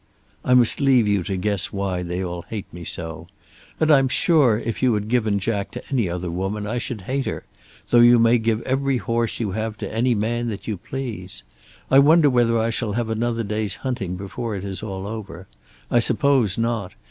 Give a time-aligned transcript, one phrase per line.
[0.43, 3.27] I must leave you to guess why they all hate me so!
[3.79, 7.27] And I'm sure if you had given Jack to any other woman I should hate
[7.27, 7.43] her,
[7.91, 11.43] though you may give every horse you have to any man that you please.
[11.91, 15.45] I wonder whether I shall have another day's hunting before it is all over.
[15.91, 16.95] I suppose not.